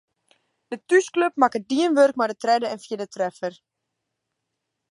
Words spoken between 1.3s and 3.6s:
makke dien wurk mei de tredde en fjirde treffer.